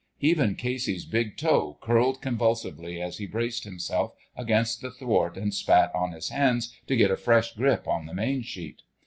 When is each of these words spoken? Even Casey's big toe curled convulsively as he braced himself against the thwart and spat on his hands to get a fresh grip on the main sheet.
Even 0.21 0.55
Casey's 0.55 1.05
big 1.05 1.37
toe 1.37 1.77
curled 1.79 2.23
convulsively 2.23 2.99
as 2.99 3.19
he 3.19 3.27
braced 3.27 3.65
himself 3.65 4.13
against 4.35 4.81
the 4.81 4.89
thwart 4.89 5.37
and 5.37 5.53
spat 5.53 5.93
on 5.93 6.11
his 6.11 6.29
hands 6.29 6.73
to 6.87 6.95
get 6.95 7.11
a 7.11 7.15
fresh 7.15 7.53
grip 7.55 7.87
on 7.87 8.07
the 8.07 8.15
main 8.15 8.41
sheet. 8.41 8.81